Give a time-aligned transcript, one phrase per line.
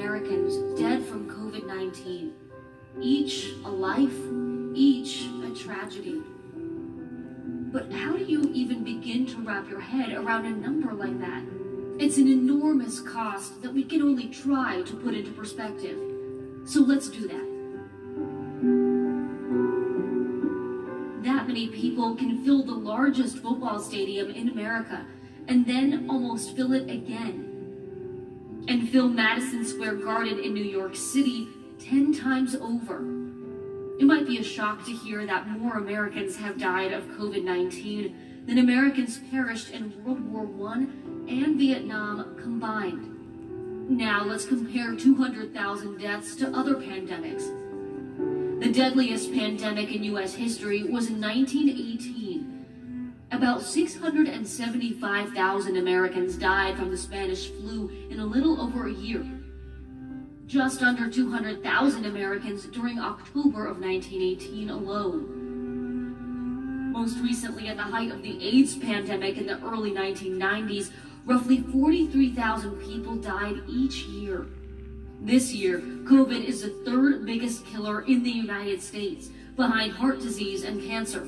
[0.00, 2.32] Americans dead from COVID 19.
[3.02, 4.16] Each a life,
[4.74, 6.22] each a tragedy.
[7.70, 11.44] But how do you even begin to wrap your head around a number like that?
[11.98, 15.98] It's an enormous cost that we can only try to put into perspective.
[16.64, 17.46] So let's do that.
[21.24, 25.04] That many people can fill the largest football stadium in America
[25.46, 27.49] and then almost fill it again.
[28.90, 31.48] Fill Madison Square Garden in New York City
[31.78, 32.96] 10 times over.
[34.00, 38.46] It might be a shock to hear that more Americans have died of COVID 19
[38.46, 40.88] than Americans perished in World War I
[41.28, 43.88] and Vietnam combined.
[43.88, 47.46] Now let's compare 200,000 deaths to other pandemics.
[48.60, 50.34] The deadliest pandemic in U.S.
[50.34, 52.60] history was in 1918.
[53.32, 57.88] About 675,000 Americans died from the Spanish flu
[58.20, 59.24] in a little over a year.
[60.46, 65.38] Just under 200,000 Americans during October of 1918 alone.
[66.92, 70.90] Most recently, at the height of the AIDS pandemic in the early 1990s,
[71.24, 74.48] roughly 43,000 people died each year.
[75.22, 80.64] This year, COVID is the third biggest killer in the United States, behind heart disease
[80.64, 81.26] and cancer.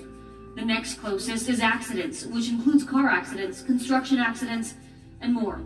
[0.56, 4.74] The next closest is accidents, which includes car accidents, construction accidents,
[5.22, 5.62] and more.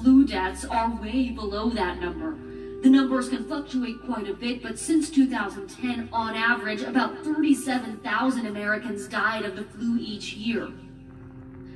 [0.00, 2.36] Flu deaths are way below that number.
[2.82, 9.08] The numbers can fluctuate quite a bit, but since 2010, on average, about 37,000 Americans
[9.08, 10.70] died of the flu each year.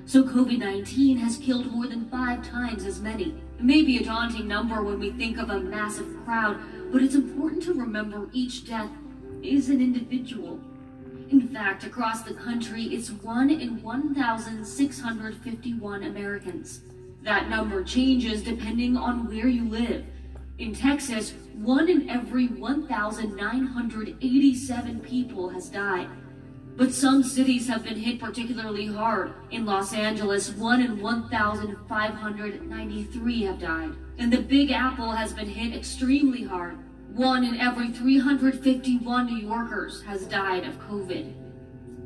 [0.07, 3.35] So COVID 19 has killed more than five times as many.
[3.59, 6.61] It may be a daunting number when we think of a massive crowd,
[6.93, 8.93] but it's important to remember each death
[9.43, 10.61] is an individual.
[11.31, 16.83] In fact, across the country, it's 1 in 1,651 Americans.
[17.23, 20.05] That number changes depending on where you live.
[20.59, 26.09] In Texas, 1 in every 1,987 people has died.
[26.77, 29.35] But some cities have been hit particularly hard.
[29.51, 33.93] In Los Angeles, 1 in 1,593 have died.
[34.19, 36.77] And the Big Apple has been hit extremely hard.
[37.15, 41.35] One in every 351 New Yorkers has died of COVID.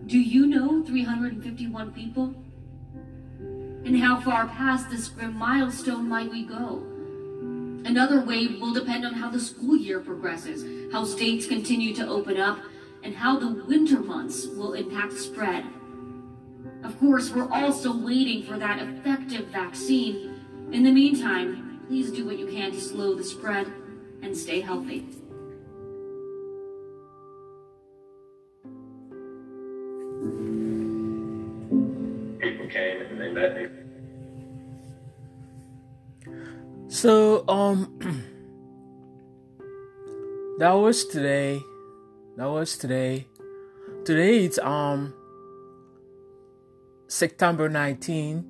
[0.07, 2.35] Do you know 351 people?
[3.87, 6.83] And how far past this grim milestone might we go?
[7.85, 12.37] Another wave will depend on how the school year progresses, how states continue to open
[12.37, 12.59] up,
[13.05, 15.65] and how the winter months will impact spread.
[16.83, 20.41] Of course, we're also waiting for that effective vaccine.
[20.73, 23.73] In the meantime, please do what you can to slow the spread
[24.21, 25.07] and stay healthy.
[32.77, 33.67] Came and they met me.
[36.89, 37.99] So, um,
[40.59, 41.61] that was today.
[42.37, 43.29] That was today.
[44.05, 45.15] Today it's um
[47.09, 48.45] September 19.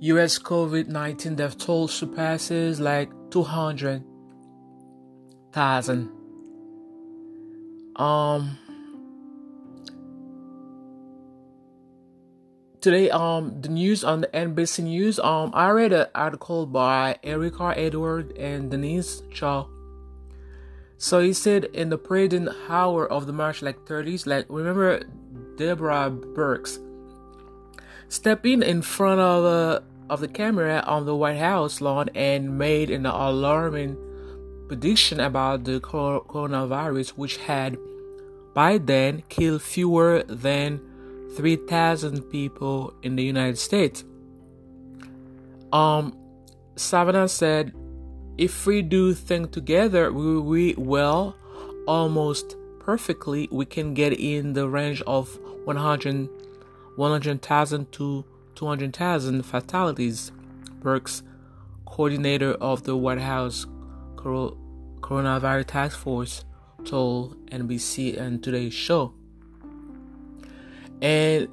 [0.00, 6.08] US COVID 19 death toll surpasses like 200,000.
[7.96, 8.56] Um,
[12.80, 17.74] today, um, the news on the NBC News, um, I read an article by Erika
[17.76, 19.68] Edward and Denise Chow.
[20.96, 22.34] So he said in the parade
[22.68, 25.02] hour of the march, like 30s, like remember
[25.56, 26.78] Deborah Birx
[28.08, 32.90] stepping in front of the of the camera on the White House lawn and made
[32.90, 33.96] an alarming
[34.66, 37.76] prediction about the coronavirus, which had
[38.54, 40.80] by then killed fewer than
[41.36, 44.04] 3,000 people in the United States.
[45.72, 46.16] Um,
[46.76, 47.72] Savannah said
[48.38, 50.74] if we do things together, we, we
[51.86, 56.28] almost perfectly, we can get in the range of 100,
[56.96, 58.24] 100,000 to
[58.54, 60.32] 200,000 fatalities.
[60.80, 61.22] Birx,
[61.84, 63.66] coordinator of the White House
[64.14, 66.44] Coronavirus Task Force,
[66.84, 69.17] told NBC and Today's Show.
[71.00, 71.48] And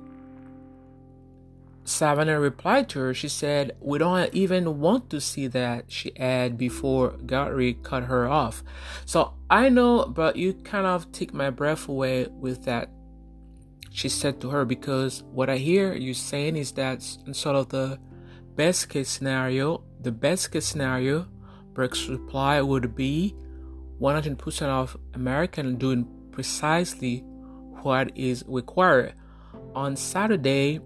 [1.86, 3.14] Savannah replied to her.
[3.14, 8.28] She said, We don't even want to see that, she added before Guthrie cut her
[8.28, 8.64] off.
[9.06, 12.90] So I know, but you kind of take my breath away with that,
[13.92, 18.00] she said to her, because what I hear you saying is that sort of the
[18.56, 21.28] best case scenario, the best case scenario,
[21.74, 23.36] Birx's reply would be
[24.02, 27.20] 100% of Americans doing precisely
[27.84, 29.14] what is required.
[29.76, 30.80] On Saturday,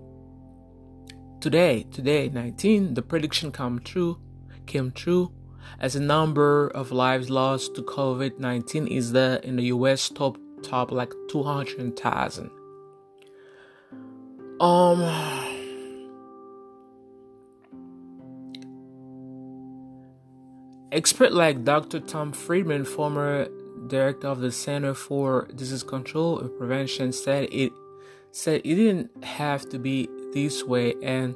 [1.41, 4.19] Today, today, 19, the prediction come true,
[4.65, 5.31] came true,
[5.80, 10.91] as the number of lives lost to COVID-19 is the in the US top top
[10.91, 12.51] like 200,000.
[14.59, 15.00] Um
[20.91, 22.01] Expert like Dr.
[22.01, 23.47] Tom Frieden, former
[23.88, 27.71] director of the Center for Disease Control and Prevention, said it
[28.31, 31.36] said it didn't have to be this way and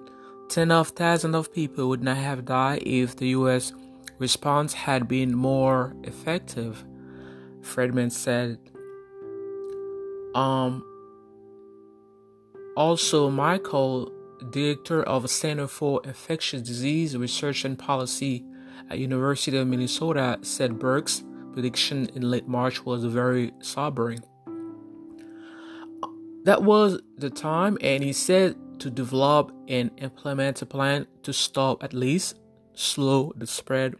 [0.50, 3.74] ten of thousands of people would not have died if the US
[4.19, 6.86] response had been more effective.
[7.62, 8.57] Frieden said
[10.36, 10.84] um
[12.75, 14.12] also Michael,
[14.50, 18.44] director of Center for Infectious Disease Research and Policy
[18.89, 21.24] at University of Minnesota said Birx's
[21.54, 24.19] prediction in late March was very sobering.
[26.44, 31.84] That was the time, and he said to develop and implement a plan to stop
[31.84, 32.40] at least
[32.74, 33.95] slow the spread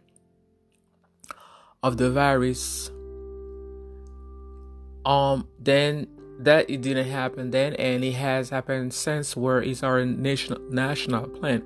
[1.82, 2.90] of the virus.
[5.06, 6.08] Um, then
[6.40, 9.36] that it didn't happen then, and it has happened since.
[9.36, 11.62] Where is our national national plan?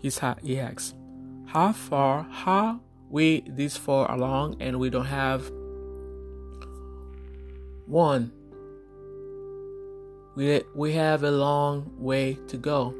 [0.00, 0.94] He's he asks
[1.46, 5.48] how far how we this far along and we don't have
[7.86, 8.32] one
[10.34, 12.94] we we have a long way to go.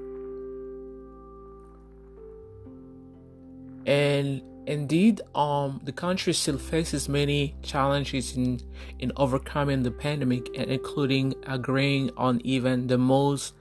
[3.87, 8.61] And indeed um the country still faces many challenges in
[8.99, 13.55] in overcoming the pandemic and including agreeing on even the most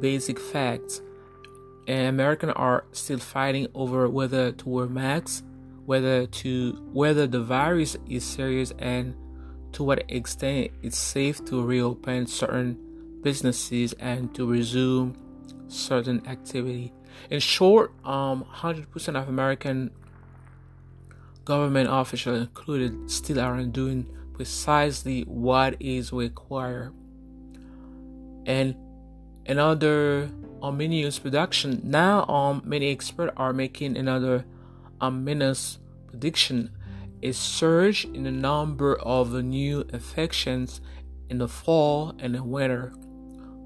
[0.00, 1.02] basic facts.
[1.86, 5.42] And Americans are still fighting over whether to wear masks,
[5.86, 9.14] whether to whether the virus is serious, and
[9.72, 12.78] to what extent it's safe to reopen certain
[13.22, 15.16] businesses and to resume
[15.68, 16.92] certain activity.
[17.30, 19.90] In short, um, 100% of American
[21.44, 26.94] government officials, included, still aren't doing precisely what is required.
[28.46, 28.74] And
[29.46, 30.30] another
[30.62, 31.80] ominous production.
[31.84, 34.44] Now, um, many experts are making another
[35.00, 36.70] ominous prediction:
[37.22, 40.80] a surge in the number of new infections
[41.28, 42.92] in the fall and the winter,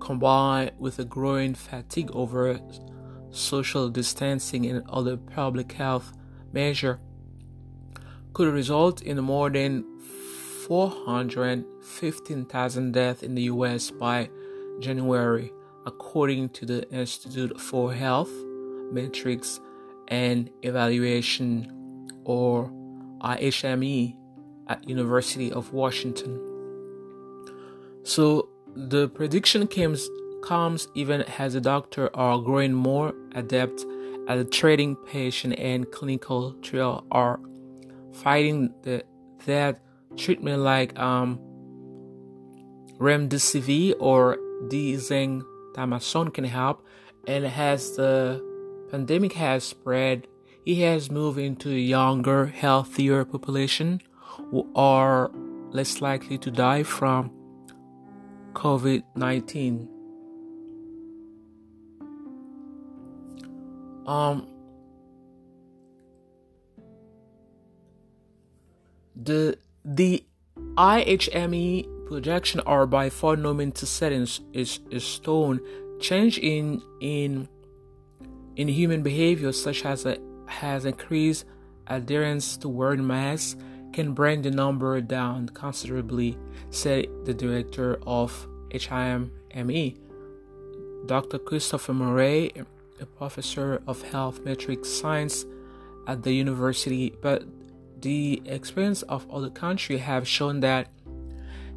[0.04, 2.60] combined with a growing fatigue over
[3.30, 6.12] social distancing and other public health
[6.52, 6.98] measures,
[8.34, 9.82] could result in more than
[10.66, 14.28] 415,000 deaths in the US by
[14.80, 15.50] January
[15.86, 18.30] according to the Institute for Health
[18.92, 19.58] Metrics
[20.08, 22.70] and Evaluation or
[23.20, 24.16] IHME
[24.68, 26.40] at University of Washington.
[28.02, 30.08] So the prediction comes
[30.42, 33.84] comes even as the doctor are growing more adept
[34.28, 37.40] at treating patient and clinical trial are
[38.12, 39.02] fighting the,
[39.46, 39.80] that
[40.16, 41.38] treatment like um,
[42.98, 44.38] remdesivir or
[44.68, 46.86] dexamethasone can help,
[47.26, 48.40] and as the
[48.90, 50.26] pandemic has spread,
[50.64, 54.00] it has moved into a younger, healthier population
[54.50, 55.30] who are
[55.70, 57.30] less likely to die from
[58.54, 59.88] COVID 19.
[64.06, 64.46] Um,
[69.16, 70.24] the the
[70.76, 75.60] IHME projection are by far no to set in, is, is stone.
[76.00, 77.48] Change in in
[78.56, 81.44] in human behavior, such as a, has increased
[81.86, 83.56] adherence to wearing masks,
[83.94, 86.36] can bring the number down considerably,
[86.70, 89.94] said the director of HIMME,
[91.06, 91.38] Dr.
[91.38, 92.50] Christopher Murray,
[93.00, 95.44] a professor of health metrics science
[96.08, 97.14] at the university.
[97.22, 97.44] But
[98.00, 100.88] the experience of other countries have shown that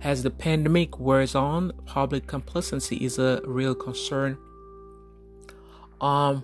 [0.02, 4.40] as the pandemic wears on, public complacency is a real concern.
[6.02, 6.44] Um,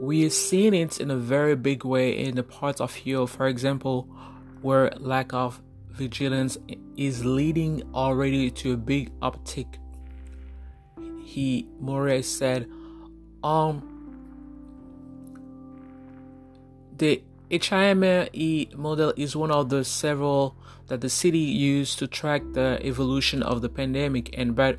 [0.00, 3.46] we are seeing it in a very big way in the parts of Europe, for
[3.46, 4.08] example,
[4.62, 6.58] where lack of vigilance
[6.96, 9.78] is leading already to a big uptick.
[11.24, 12.68] He Murray said,
[13.42, 13.90] um,
[16.96, 18.28] the HIME
[18.76, 23.62] model is one of the several that the city used to track the evolution of
[23.62, 24.78] the pandemic and but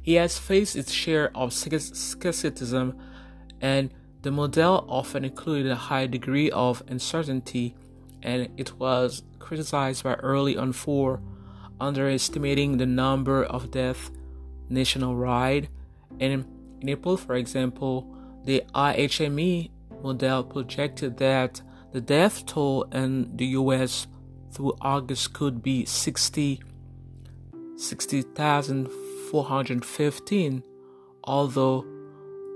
[0.00, 2.96] he has faced its share of skepticism
[3.60, 3.90] and
[4.22, 7.74] the model often included a high degree of uncertainty
[8.22, 11.20] and it was criticized by early on for
[11.80, 14.10] underestimating the number of deaths
[14.68, 15.68] nationwide
[16.20, 16.44] and
[16.80, 18.06] in April for example
[18.44, 19.70] the IHME
[20.02, 24.06] model projected that the death toll in the US
[24.50, 26.60] through August could be 60
[27.76, 30.62] 60,415
[31.24, 31.84] although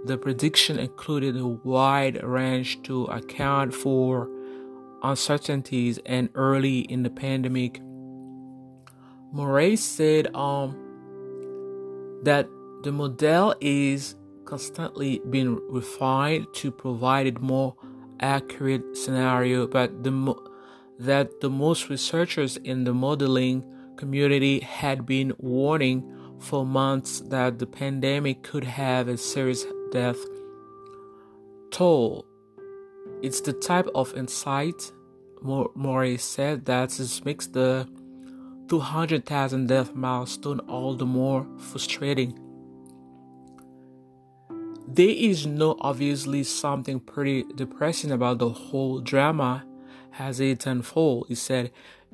[0.07, 4.31] the prediction included a wide range to account for
[5.02, 7.80] uncertainties and early in the pandemic.
[9.33, 10.76] Murray said um,
[12.25, 12.49] that
[12.83, 17.76] the model is constantly being refined to provide a more
[18.21, 20.47] accurate scenario, but the mo-
[20.99, 23.64] that the most researchers in the modeling
[23.97, 26.04] community had been warning
[26.38, 30.19] for months that the pandemic could have a serious death
[31.71, 32.29] toll.
[33.22, 34.92] It's the type of insight,
[35.42, 37.86] Murray said, that makes the
[38.68, 42.38] 200,000 death milestone all the more frustrating.
[44.86, 49.64] There is no obviously something pretty depressing about the whole drama
[50.18, 51.70] as it unfolds, he said.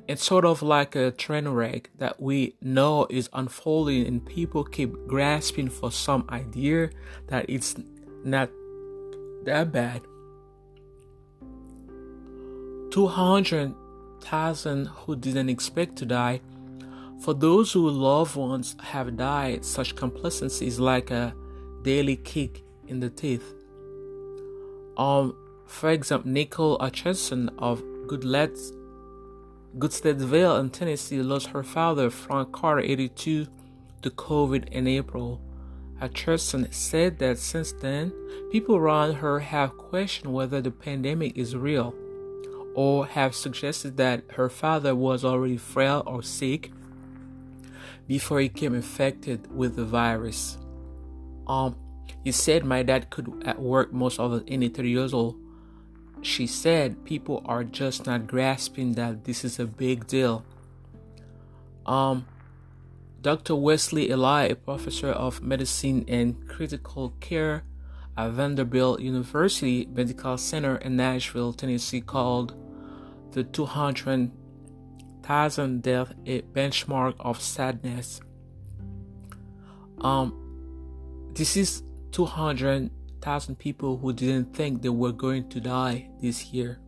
[0.07, 4.93] It's sort of like a train wreck that we know is unfolding, and people keep
[5.07, 6.91] grasping for some idea
[7.27, 7.75] that it's
[8.23, 8.49] not
[9.45, 10.01] that bad.
[12.91, 16.41] 200,000 who didn't expect to die.
[17.21, 21.33] For those whose loved ones have died, such complacency is like a
[21.81, 23.55] daily kick in the teeth.
[24.97, 33.47] Um, for example, Nicole Atchison of Goodlettsville in Tennessee lost her father, Frank Carter, 82,
[34.01, 35.41] to COVID in April.
[35.99, 38.13] Atchison said that since then,
[38.51, 41.93] people around her have questioned whether the pandemic is real,
[42.77, 46.71] or have suggested that her father was already frail or sick
[48.07, 50.57] before he came infected with the virus.
[51.47, 51.75] Um,
[52.23, 55.35] he said my dad could work most of any 30 years old
[56.21, 60.43] she said people are just not grasping that this is a big deal.
[61.85, 62.25] Um,
[63.21, 63.55] Dr.
[63.55, 67.63] Wesley Ely, a professor of medicine and critical care
[68.17, 72.55] at Vanderbilt University Medical Center in Nashville, Tennessee, called
[73.31, 78.21] the 200,000 death a benchmark of sadness.
[80.01, 82.91] Um, this is 200
[83.21, 86.79] thousand people who didn't think they were going to die this year.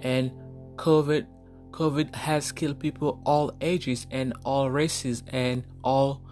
[0.00, 0.32] And
[0.76, 1.26] COVID
[1.70, 6.22] COVID has killed people all ages and all races and all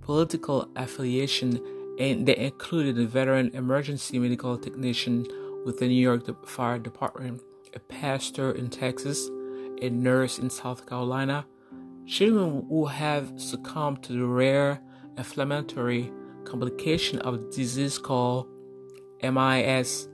[0.00, 1.60] political affiliation
[1.98, 5.26] and they included a veteran emergency medical technician
[5.64, 7.40] with the New York Fire Department,
[7.74, 9.28] a pastor in Texas,
[9.82, 11.46] a nurse in South Carolina,
[12.06, 14.80] children who have succumbed to the rare
[15.16, 16.12] inflammatory
[16.44, 18.46] complication of a disease called
[19.22, 20.08] MIS-C.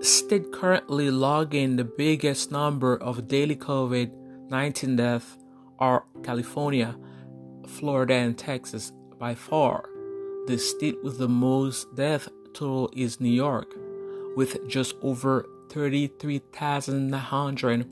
[0.00, 5.36] State currently logging the biggest number of daily COVID-19 deaths
[5.78, 6.96] are California,
[7.66, 9.88] Florida, and Texas by far.
[10.46, 13.74] The state with the most death total is New York,
[14.36, 17.86] with just over 33,900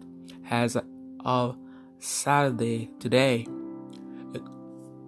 [0.50, 0.76] as
[1.24, 1.56] of
[1.98, 3.46] Saturday today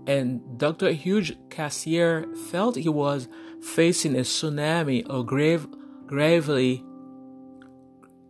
[0.06, 0.92] and Dr.
[0.92, 3.28] Hugh Cassiere felt he was
[3.60, 5.68] facing a tsunami of grave,
[6.06, 6.84] gravely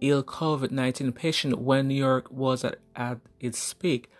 [0.00, 4.10] ill COVID 19 patient when New York was at, at its peak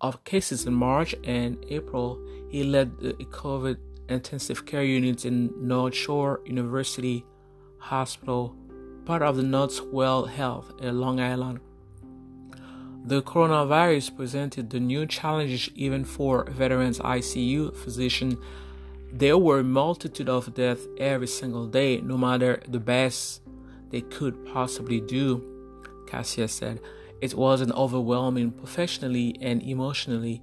[0.00, 2.20] of cases in March and April.
[2.50, 3.78] He led the COVID
[4.10, 7.24] intensive care units in North Shore University
[7.78, 8.54] Hospital,
[9.04, 11.60] part of the Northwell Health in Long Island.
[13.04, 18.36] The coronavirus presented the new challenges even for veterans ICU physicians.
[19.12, 23.40] There were a multitude of deaths every single day, no matter the best
[23.90, 25.42] they could possibly do,
[26.06, 26.80] Cassiere said.
[27.20, 30.42] It was an overwhelming professionally and emotionally.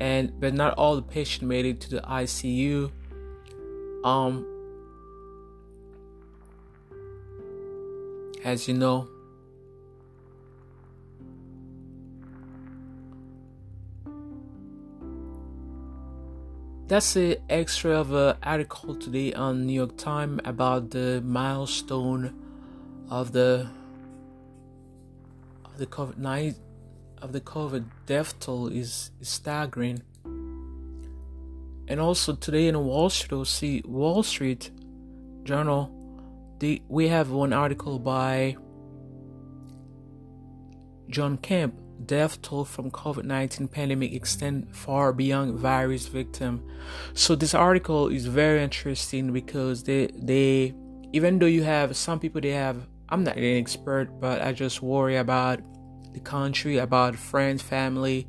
[0.00, 2.90] And but not all the patients made it to the ICU.
[4.02, 4.46] Um
[8.42, 9.08] as you know,
[16.90, 22.34] That's the extra of an article today on New York Times about the milestone
[23.08, 23.70] of the
[25.64, 26.56] of the COVID nine
[27.22, 30.02] of the COVID death toll is, staggering.
[31.88, 34.70] And also today in Wall Street, Wall Street
[35.44, 35.90] Journal,
[36.60, 38.56] the, we have one article by
[41.08, 41.74] John Kamp,
[42.06, 46.66] death toll from COVID-19 pandemic extend far beyond virus victim.
[47.14, 50.74] So this article is very interesting because they they
[51.12, 54.82] even though you have some people they have I'm not an expert, but I just
[54.82, 55.60] worry about
[56.12, 58.28] the country, about friends, family,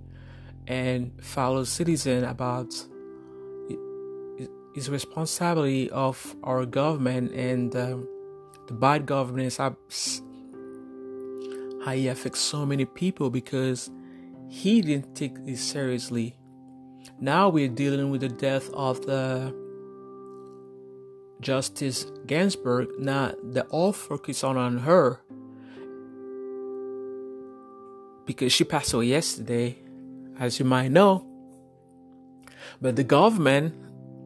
[0.68, 2.74] and fellow citizen about
[4.74, 8.08] is responsibility of our government and um,
[8.68, 9.74] the bad governance how
[11.92, 13.90] he affects so many people because
[14.50, 16.38] he didn't take this seriously.
[17.20, 19.54] Now we're dealing with the death of the
[21.42, 22.90] Justice Ginsburg.
[23.00, 25.22] Now the all focus on on her
[28.32, 29.78] because she passed away yesterday,
[30.40, 31.26] as you might know.
[32.82, 33.76] But the government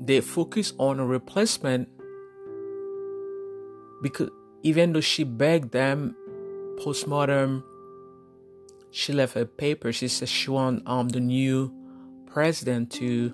[0.02, 1.88] they focus on a replacement
[4.02, 4.30] because
[4.64, 6.16] even though she begged them
[6.84, 7.64] postmortem
[8.92, 11.74] she left a paper she said she want um the new
[12.26, 13.34] president to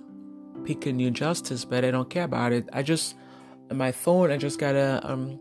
[0.66, 3.16] pick a new justice but i don't care about it i just
[3.74, 5.40] my phone i just got a um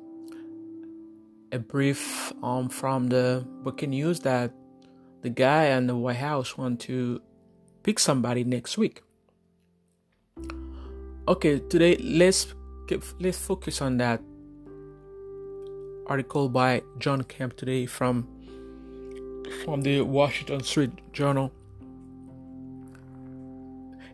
[1.52, 4.52] a brief um from the breaking news that
[5.22, 7.20] the guy and the white house want to
[7.82, 9.02] pick somebody next week
[11.30, 12.54] Okay, today let's
[12.88, 14.20] keep, let's focus on that
[16.06, 18.26] article by John Kamp today from
[19.64, 21.52] from the Washington Street Journal.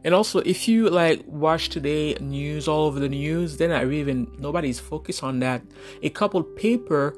[0.04, 4.30] And also, if you like watch today news all over the news, then I even
[4.38, 5.62] nobody's focused on that.
[6.02, 7.16] A couple paper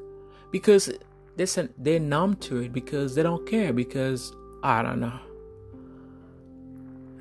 [0.49, 0.93] because
[1.39, 5.19] they they're numb to it because they don't care because I don't know.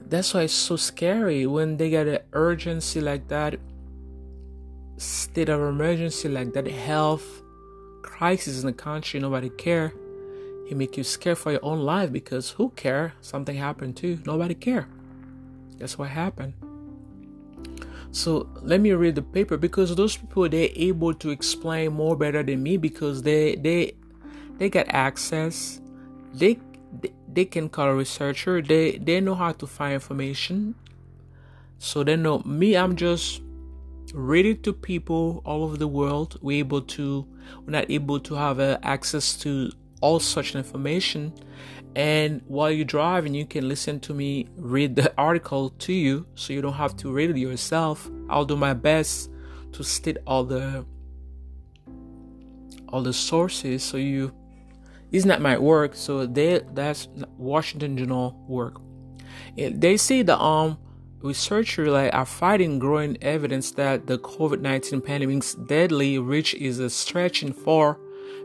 [0.09, 3.61] That's why it's so scary when they get an urgency like that
[4.97, 7.43] state of emergency like that health
[8.03, 9.93] crisis in the country nobody care.
[10.69, 13.15] It make you scared for your own life because who care?
[13.21, 14.23] Something happened to you.
[14.27, 14.89] nobody care.
[15.79, 16.55] That's what happened.
[18.11, 22.42] So let me read the paper because those people they're able to explain more better
[22.42, 23.95] than me because they they
[24.59, 25.81] they get access
[26.35, 26.59] they
[27.33, 30.75] they can call a researcher they they know how to find information.
[31.79, 33.42] So they know me i'm just
[34.14, 37.27] reading to people all over the world we're able to
[37.64, 41.33] we're not able to have uh, access to all such information.
[41.94, 46.53] And while you're driving you can listen to me read the article to you so
[46.53, 48.11] you don't have to read it yourself.
[48.29, 49.31] I'll do my best
[49.73, 50.85] to state all the
[52.88, 54.33] all the sources so you
[55.11, 58.81] it's not my work, so they that's Washington Journal work.
[59.57, 60.79] They say the um
[61.21, 67.99] researchers like are fighting growing evidence that the COVID-19 pandemic's deadly reach is stretching far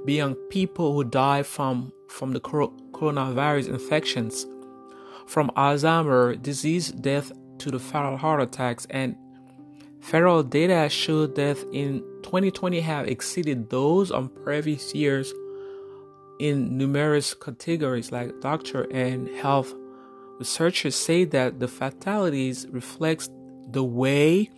[0.05, 4.45] beyond people who die from from the coronavirus infections,
[5.27, 9.15] from Alzheimer disease death to the fatal heart attacks and
[10.01, 15.33] federal data show death in 2020 have exceeded those on previous years
[16.43, 19.73] in numerous categories like doctor and health
[20.39, 23.29] researchers say that the fatalities reflects
[23.71, 24.49] the way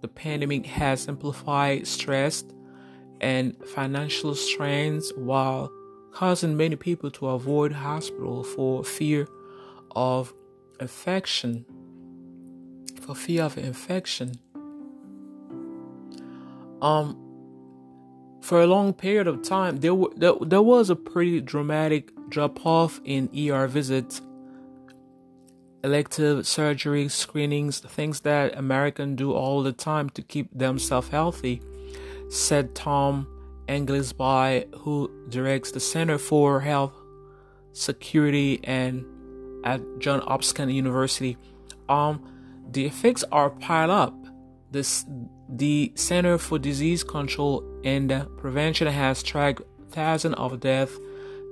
[0.00, 2.42] the pandemic has amplified stress
[3.20, 5.70] and financial strains while
[6.12, 9.28] causing many people to avoid hospital for fear
[9.94, 10.34] of
[10.80, 11.64] infection
[13.00, 14.32] for fear of infection.
[16.82, 17.27] Um
[18.40, 22.64] for a long period of time, there, w- there, there was a pretty dramatic drop
[22.64, 24.20] off in ER visits,
[25.82, 31.62] elective surgery, screenings, things that Americans do all the time to keep themselves healthy,
[32.28, 33.26] said Tom
[33.68, 36.94] Inglesby, who directs the Center for Health
[37.72, 39.04] Security and
[39.64, 41.36] at John Hopkins University.
[41.88, 42.24] Um,
[42.70, 44.14] the effects are piled up.
[44.70, 45.04] This
[45.48, 50.98] the Center for Disease Control and Prevention has tracked thousands of deaths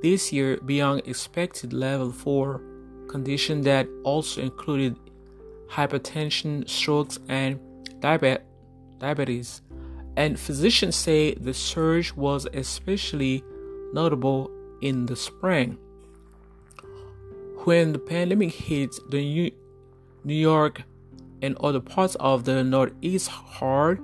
[0.03, 2.61] this year beyond expected level 4
[3.09, 4.97] conditions that also included
[5.71, 7.59] hypertension, strokes, and
[8.01, 9.63] diabetes.
[10.17, 13.43] And physicians say the surge was especially
[13.93, 14.51] notable
[14.83, 15.79] in the spring.
[17.65, 19.53] When the pandemic hit the
[20.25, 20.83] New York
[21.43, 24.01] and other parts of the Northeast hard.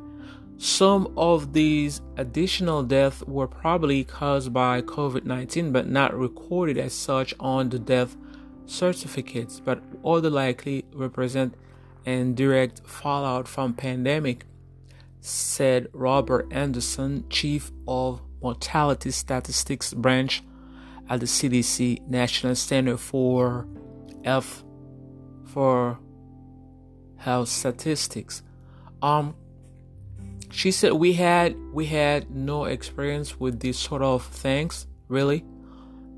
[0.59, 6.93] Some of these additional deaths were probably caused by COVID 19 but not recorded as
[6.93, 8.17] such on the death
[8.67, 11.55] certificates, but other likely represent
[12.05, 14.45] indirect fallout from pandemic,
[15.21, 20.43] said Robert Anderson, chief of mortality statistics branch
[21.09, 23.67] at the CDC National Center for
[24.25, 24.65] Health
[25.45, 25.99] for
[27.23, 28.43] Health Statistics.
[29.01, 29.37] Um,
[30.51, 35.45] she said we had we had no experience with these sort of things really.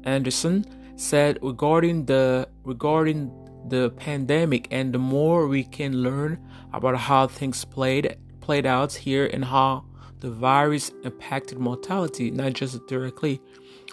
[0.04, 0.64] Anderson
[0.96, 3.30] said regarding the regarding
[3.68, 6.38] the pandemic and the more we can learn
[6.72, 9.84] about how things played played out here and how
[10.20, 13.42] the virus impacted mortality, not just directly,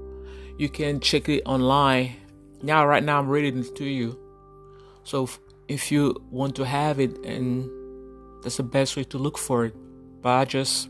[0.58, 2.16] you can check it online.
[2.62, 4.18] Now, right now, I'm reading it to you.
[5.04, 7.68] So, if, if you want to have it, and
[8.42, 9.74] that's the best way to look for it.
[10.22, 10.88] But I just,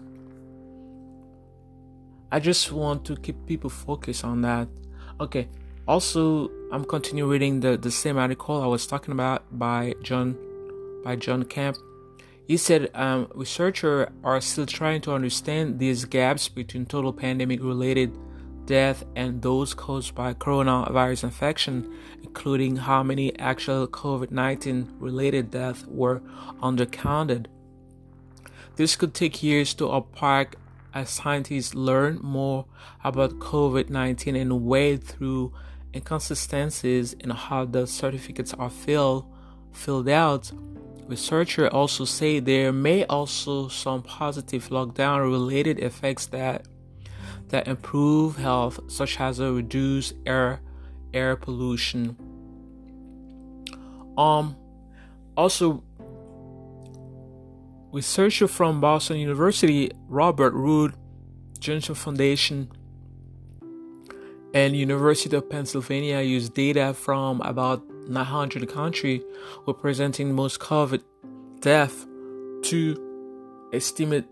[2.30, 4.68] I just want to keep people focused on that.
[5.20, 5.48] Okay.
[5.86, 10.38] Also, I'm continuing reading the, the same article I was talking about by John
[11.04, 11.76] by John Kamp.
[12.46, 18.16] He said um, researchers are still trying to understand these gaps between total pandemic related
[18.64, 25.84] death and those caused by coronavirus infection, including how many actual COVID 19 related deaths
[25.86, 26.20] were
[26.62, 27.46] undercounted.
[28.76, 30.56] This could take years to unpack
[30.94, 32.64] as scientists learn more
[33.02, 35.52] about COVID 19 and wade through
[35.94, 39.32] inconsistencies in how the certificates are filled,
[39.72, 40.50] filled out.
[41.06, 46.66] Researchers also say there may also some positive lockdown related effects that
[47.48, 50.60] that improve health, such as a reduced air
[51.12, 52.16] air pollution.
[54.16, 54.56] Um
[55.36, 55.84] also
[57.92, 60.94] researcher from Boston University, Robert Wood
[61.58, 62.70] Johnson Foundation
[64.54, 69.22] and University of Pennsylvania used data from about 900 countries
[69.66, 71.02] representing most COVID
[71.60, 72.06] death
[72.62, 74.24] to estimate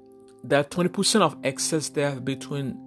[0.45, 2.79] that 20% of excess death between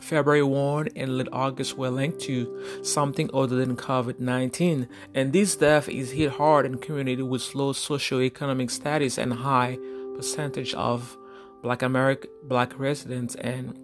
[0.00, 5.88] February 1 and late August were linked to something other than COVID-19, and this death
[5.88, 9.76] is hit hard in communities with low socioeconomic status and high
[10.14, 11.16] percentage of
[11.62, 13.76] Black American Black residents and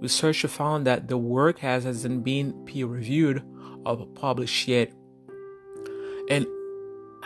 [0.00, 3.42] researchers found that the work has, hasn't been peer reviewed
[3.84, 4.92] or published yet.
[6.28, 6.46] And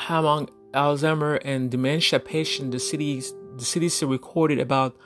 [0.08, 4.96] among Alzheimer and dementia patients, the, cities, the CDC recorded about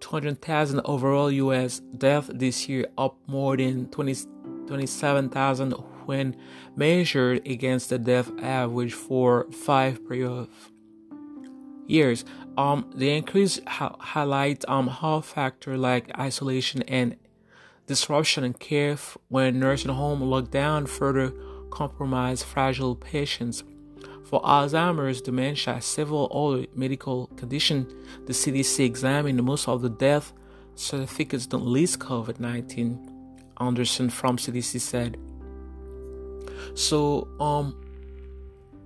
[0.00, 4.14] 200,000 overall US deaths this year, up more than 20,
[4.66, 5.72] 27,000
[6.06, 6.36] when
[6.76, 10.48] measured against the death average for five previous
[11.86, 12.24] years.
[12.56, 17.16] Um, the increase ha- highlights um how factors like isolation and
[17.86, 18.96] disruption in care
[19.28, 21.32] when nursing home lockdown further
[21.70, 23.62] compromise fragile patients.
[24.24, 27.92] For Alzheimer's, dementia, several other medical conditions,
[28.26, 30.32] the CDC examined most of the death
[30.74, 33.12] certificates don't list COVID-19.
[33.60, 35.16] Anderson from CDC said.
[36.74, 37.74] So, um,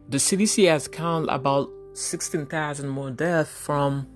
[0.09, 4.07] the CDC has counted about 16,000 more deaths from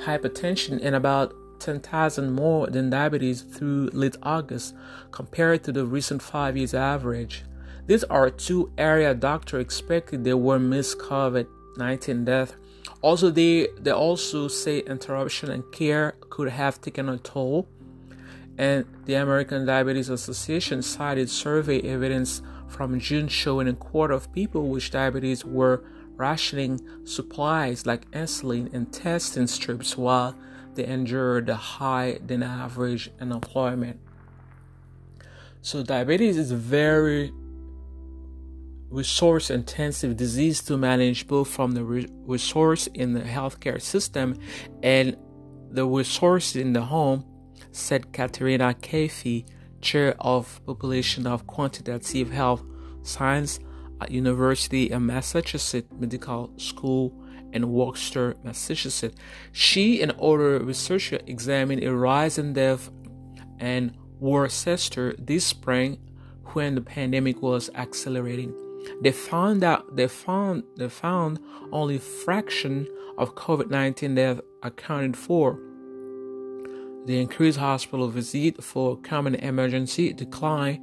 [0.00, 4.74] hypertension and about 10,000 more than diabetes through late August
[5.10, 7.44] compared to the recent five years average.
[7.86, 12.54] These are two area doctors expected there were missed COVID-19 deaths.
[13.00, 17.68] Also, they, they also say interruption in care could have taken a toll.
[18.58, 24.68] And the American Diabetes Association cited survey evidence from June showing a quarter of people
[24.68, 25.82] with diabetes were
[26.18, 30.36] rationing supplies like insulin and testing strips while
[30.74, 33.98] they endured the high than average unemployment.
[35.62, 37.32] So diabetes is a very
[38.90, 44.38] resource intensive disease to manage both from the re- resource in the healthcare system
[44.82, 45.16] and
[45.70, 47.24] the resource in the home,
[47.70, 49.46] said Katerina Caffey,
[49.80, 52.64] chair of population of quantitative health
[53.02, 53.60] science
[54.00, 57.12] at University of Massachusetts Medical School
[57.52, 59.16] in Worcester, Massachusetts.
[59.52, 62.90] She and other researchers examined a rise in death
[63.58, 65.98] in Worcester this spring
[66.52, 68.54] when the pandemic was accelerating.
[69.02, 71.40] They found out they found they found
[71.72, 72.86] only a fraction
[73.18, 75.58] of COVID-19 deaths accounted for.
[77.06, 80.78] The increased hospital visit for common emergency decline,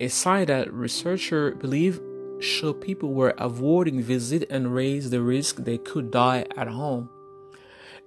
[0.00, 2.00] a sign that researchers believe
[2.40, 7.08] show people were avoiding visit and raise the risk they could die at home.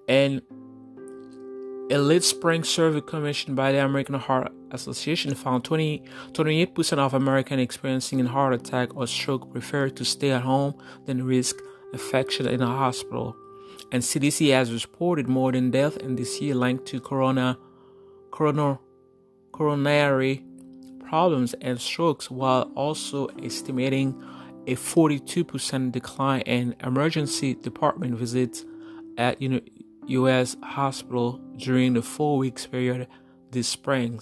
[0.08, 0.42] And
[1.92, 7.62] a late spring survey commissioned by the American Heart Association found 20, 28% of Americans
[7.62, 11.56] experiencing a heart attack or stroke prefer to stay at home than risk
[11.92, 13.36] infection in a hospital.
[13.92, 17.58] And CDC has reported more than death in this year linked to corona,
[18.30, 18.80] corona,
[19.52, 20.46] coronary
[21.10, 24.16] problems and strokes, while also estimating
[24.68, 28.64] a 42% decline in emergency department visits
[29.18, 29.42] at
[30.06, 30.56] U.S.
[30.64, 33.08] hospital during the four weeks period
[33.50, 34.20] this spring.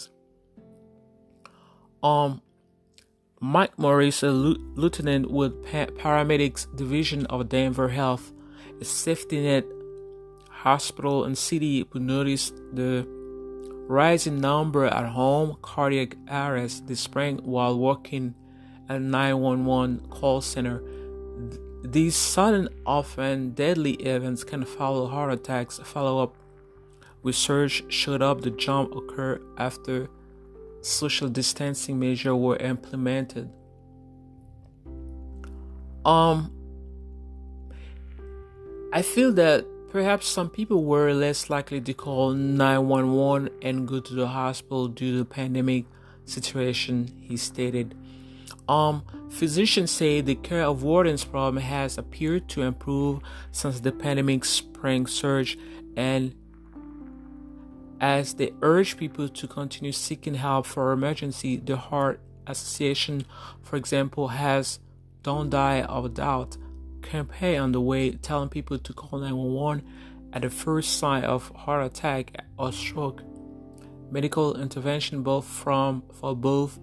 [2.01, 2.41] Um,
[3.41, 8.31] Mike Morris, a lieutenant with paramedics division of Denver Health,
[8.79, 9.65] a safety net
[10.49, 13.16] hospital and city, noticed the
[13.87, 18.35] rising number at home cardiac arrest this spring while working
[18.89, 20.83] at 911 call center.
[21.83, 25.79] These sudden, often deadly events can follow heart attacks.
[25.83, 26.35] Follow up
[27.23, 30.09] research showed up the jump occurred after
[30.81, 33.49] social distancing measures were implemented.
[36.05, 36.51] Um,
[38.93, 39.65] I feel that
[39.97, 45.13] perhaps some people were less likely to call 911 and go to the hospital due
[45.13, 45.85] to the pandemic
[46.23, 47.95] situation, he stated.
[48.69, 54.45] Um, physicians say the care of avoidance problem has appeared to improve since the pandemic
[54.45, 55.57] spring surge,
[55.95, 56.35] and
[57.99, 63.25] as they urge people to continue seeking help for emergency, the Heart Association,
[63.63, 64.79] for example, has
[65.23, 66.55] "Don't Die of Doubt"
[67.07, 69.83] campaign on the way, telling people to call 911
[70.33, 73.21] at the first sign of heart attack or stroke.
[74.11, 76.79] Medical intervention, both from for both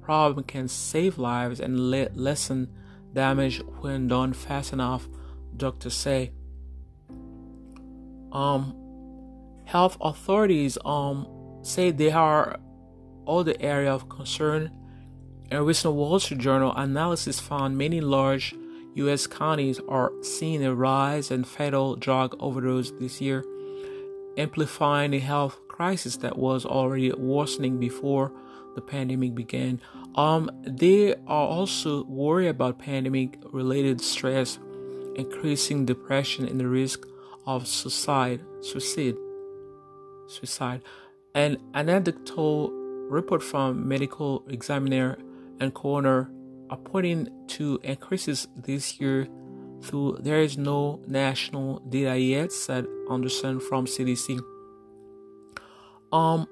[0.00, 2.68] problem can save lives and le- lessen
[3.12, 5.08] damage when done fast enough,
[5.56, 6.32] doctors say.
[8.32, 8.74] Um,
[9.64, 11.26] health authorities um
[11.62, 12.58] say they are
[13.24, 14.70] all the area of concern.
[15.50, 18.54] A recent Wall Street Journal analysis found many large
[18.94, 19.26] U.S.
[19.26, 23.44] counties are seeing a rise in fatal drug overdose this year,
[24.36, 28.32] amplifying a health crisis that was already worsening before
[28.74, 29.80] the pandemic began.
[30.16, 34.58] Um, they are also worried about pandemic related stress,
[35.14, 37.06] increasing depression and the risk
[37.46, 39.16] of suicide, suicide,
[40.26, 40.82] suicide.
[41.34, 42.70] An anecdotal
[43.08, 45.18] report from medical examiner
[45.60, 46.30] and coroner
[46.76, 49.28] pointing to increases this year
[49.82, 54.40] though there is no national data yet, said Anderson from CDC.
[56.12, 56.46] Um,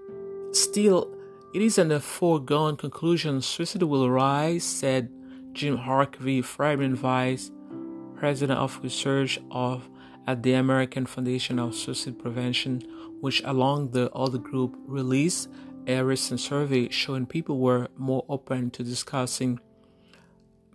[0.52, 1.12] still,
[1.54, 5.10] it is an a foregone conclusion suicide will rise, said
[5.52, 7.50] Jim Harkavy, Friedman Vice
[8.16, 9.88] President of Research of
[10.26, 12.82] at the American Foundation of Suicide Prevention,
[13.20, 15.48] which along the other group released
[15.86, 19.60] a recent survey showing people were more open to discussing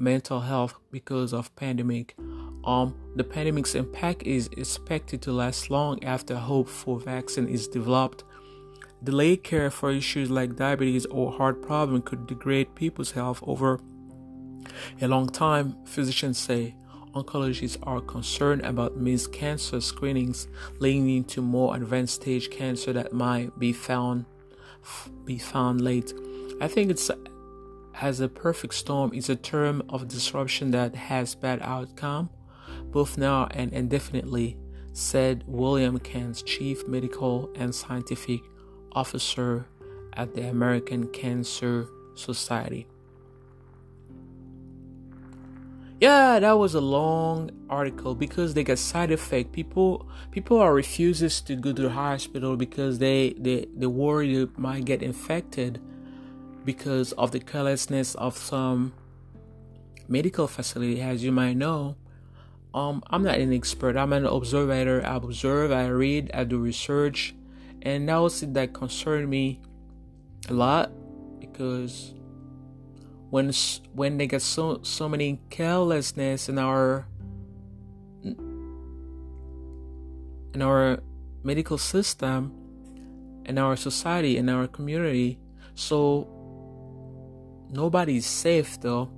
[0.02, 2.16] mental health because of pandemic.
[2.64, 8.24] Um, the pandemic's impact is expected to last long after hope for vaccine is developed
[9.04, 13.80] Delayed care for issues like diabetes or heart problem could degrade people's health over
[15.02, 16.76] a long time, physicians say.
[17.16, 20.48] Oncologists are concerned about missed cancer screenings
[20.80, 24.26] leading to more advanced stage cancer that might be found
[25.26, 26.14] be found late.
[26.62, 27.10] I think it's
[28.00, 32.30] as a perfect storm is a term of disruption that has bad outcome
[32.92, 34.58] both now and indefinitely,
[34.94, 38.42] said William Kent, chief medical and scientific
[38.92, 39.66] officer
[40.14, 42.88] at the American Cancer Society.
[46.02, 49.52] Yeah, that was a long article because they got side effect.
[49.52, 54.52] People people are refuses to go to the hospital because they they they worry they
[54.58, 55.80] might get infected.
[56.66, 58.94] Because of the carelessness of some
[60.08, 61.96] medical facility, as you might know.
[62.74, 63.98] Um, I'm not an expert.
[63.98, 65.06] I'm an observer.
[65.06, 67.36] I observe, I read, I do research,
[67.82, 69.60] and that was it that concerned me
[70.50, 70.92] a lot
[71.40, 72.14] because
[73.30, 73.52] when
[73.94, 77.08] when they get so so many carelessness in our
[80.54, 81.00] in our
[81.44, 82.54] medical system,
[83.46, 85.40] in our society, in our community,
[85.76, 86.28] so
[87.72, 89.10] nobody's safe though.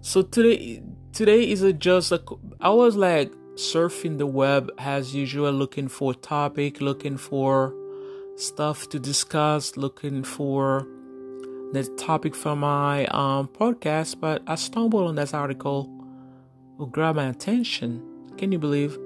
[0.00, 2.22] So today today is just a,
[2.60, 7.74] I was like surfing the web as usual looking for topic, looking for
[8.36, 10.86] stuff to discuss, looking for
[11.72, 15.90] the topic for my um, podcast, but I stumbled on this article
[16.78, 18.02] who grabbed my attention.
[18.38, 18.96] Can you believe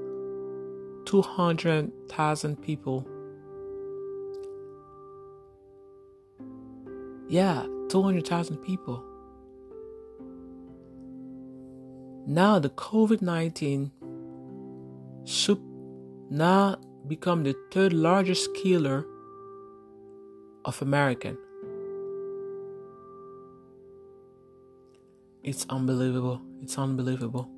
[1.06, 3.08] 200,000 people?
[7.32, 9.02] Yeah, 200,000 people.
[12.26, 13.90] Now the COVID 19
[15.24, 15.58] soup
[16.28, 19.06] now become the third largest killer
[20.66, 21.38] of American.
[25.42, 26.42] It's unbelievable.
[26.60, 27.48] It's unbelievable.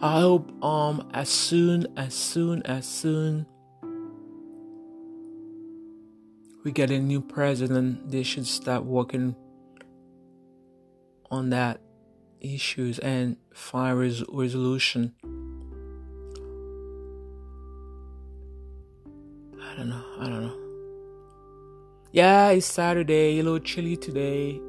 [0.00, 3.44] I hope um as soon as soon as soon
[6.68, 9.34] we get a new president, they should start working
[11.30, 11.80] on that
[12.42, 15.14] issues and find res- resolution.
[19.58, 20.04] I don't know.
[20.20, 20.56] I don't know.
[22.12, 24.60] Yeah, it's Saturday, a little chilly today.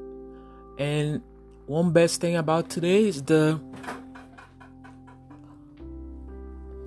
[0.78, 1.22] And
[1.66, 3.60] one best thing about today is the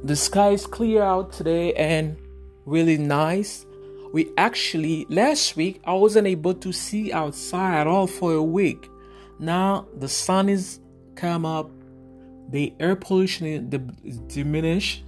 [0.05, 2.17] the sky is clear out today and
[2.65, 3.67] really nice.
[4.13, 8.89] We actually last week I wasn't able to see outside at all for a week.
[9.39, 10.81] Now the sun is
[11.15, 11.71] come up,
[12.51, 13.47] the air pollution
[14.05, 15.05] is diminished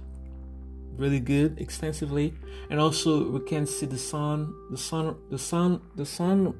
[0.97, 2.33] really good extensively.
[2.69, 6.55] And also we can see the sun the sun the sun the sun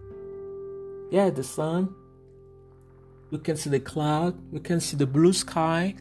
[1.12, 1.95] yeah the sun.
[3.31, 4.39] We can see the cloud.
[4.51, 5.95] We can see the blue sky.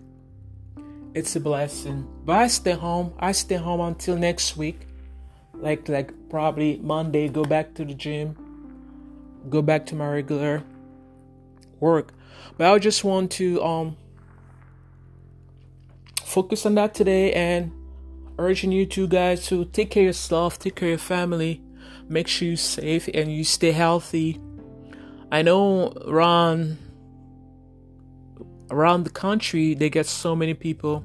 [1.15, 2.07] It's a blessing.
[2.25, 3.15] But i stay home.
[3.19, 4.87] I stay home until next week
[5.59, 8.37] like like probably monday go back to the gym
[9.51, 10.63] go back to my regular
[11.81, 12.13] work
[12.57, 13.97] but i just want to um
[16.35, 17.71] focus on that today and
[18.39, 21.63] urging you two guys to take care of yourself, take care of your family,
[22.09, 24.41] make sure you're safe and you stay healthy.
[25.31, 26.79] I know around
[28.71, 31.05] around the country they get so many people.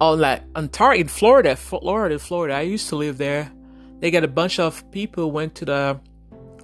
[0.00, 2.54] Oh, like on Target, Florida, Florida, Florida.
[2.54, 3.50] I used to live there.
[4.00, 6.00] They got a bunch of people went to the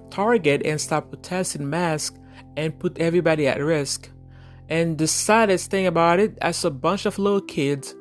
[0.09, 2.19] Target and start protesting masks
[2.57, 4.09] and put everybody at risk.
[4.69, 7.95] And the saddest thing about it, I saw a bunch of little kids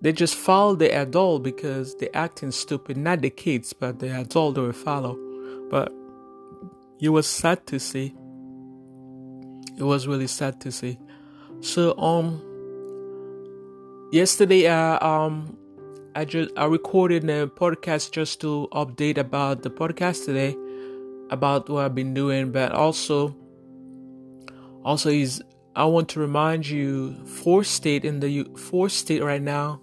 [0.00, 2.96] they just followed the adult because they're acting stupid.
[2.96, 5.18] Not the kids, but the adult they will follow.
[5.70, 5.92] But
[7.00, 8.14] it was sad to see.
[9.78, 10.98] It was really sad to see.
[11.66, 12.40] So um
[14.12, 15.58] yesterday uh, um
[16.14, 20.56] I just I recorded a podcast just to update about the podcast today
[21.28, 23.34] about what I've been doing, but also
[24.84, 25.42] also is
[25.74, 29.80] I want to remind you four state in the four state right now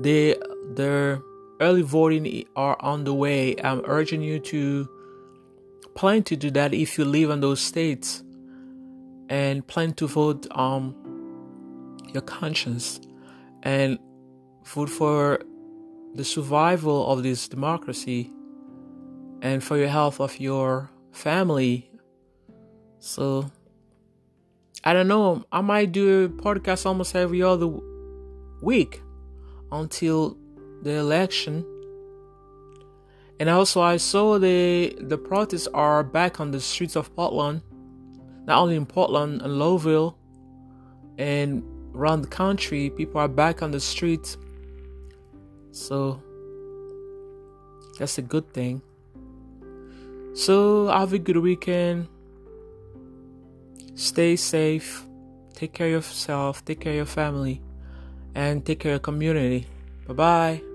[0.00, 0.34] they
[0.74, 1.22] the
[1.60, 3.54] early voting are on the way.
[3.62, 4.88] I'm urging you to
[5.94, 8.23] plan to do that if you live in those states
[9.28, 10.94] and plan to vote um
[12.12, 13.00] your conscience
[13.62, 13.98] and
[14.64, 15.40] vote for
[16.14, 18.30] the survival of this democracy
[19.42, 21.90] and for your health of your family.
[22.98, 23.50] So
[24.84, 25.44] I don't know.
[25.50, 27.68] I might do a podcast almost every other
[28.62, 29.02] week
[29.72, 30.36] until
[30.82, 31.64] the election.
[33.40, 37.62] And also, I saw the the protests are back on the streets of Portland,
[38.46, 40.16] not only in Portland and Louisville,
[41.18, 41.62] and
[41.94, 42.90] around the country.
[42.90, 44.36] People are back on the streets,
[45.70, 46.20] so
[47.98, 48.82] that's a good thing.
[50.34, 52.08] So have a good weekend.
[53.94, 55.04] Stay safe.
[55.54, 56.64] Take care of yourself.
[56.64, 57.62] Take care of your family
[58.34, 59.68] and take care of your community.
[60.08, 60.73] Bye bye.